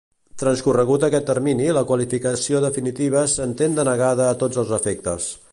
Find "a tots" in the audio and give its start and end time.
4.31-4.65